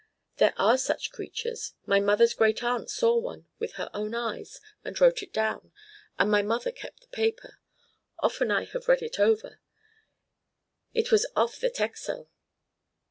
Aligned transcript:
There 0.37 0.55
are 0.57 0.79
such 0.79 1.11
creatures, 1.11 1.75
my 1.85 1.99
mother's 1.99 2.33
great 2.33 2.63
aunt 2.63 2.89
saw 2.89 3.15
one 3.19 3.45
with 3.59 3.73
her 3.73 3.87
own 3.93 4.15
eyes, 4.15 4.59
and 4.83 4.99
wrote 4.99 5.21
it 5.21 5.31
down, 5.31 5.71
and 6.17 6.31
my 6.31 6.41
mother 6.41 6.71
kept 6.71 7.01
the 7.01 7.07
paper. 7.15 7.59
Often 8.17 8.49
have 8.49 8.69
I 8.89 8.91
read 8.91 9.03
it 9.03 9.19
over. 9.19 9.59
It 10.95 11.11
was 11.11 11.27
off 11.35 11.59
the 11.59 11.69
Texel." 11.69 12.31